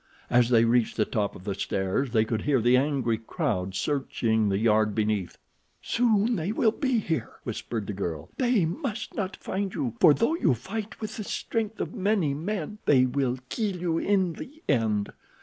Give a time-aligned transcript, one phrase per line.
[0.31, 4.49] As they reached the top of the stairs they could hear the angry crowd searching
[4.49, 5.37] the yard beneath.
[5.79, 8.31] "Soon they will search here," whispered the girl.
[8.37, 12.79] "They must not find you, for, though you fight with the strength of many men,
[12.87, 15.11] they will kill you in the end.